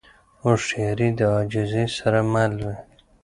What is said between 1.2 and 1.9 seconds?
عاجزۍ